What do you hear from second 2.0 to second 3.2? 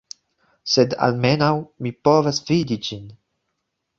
povas vidi ĝin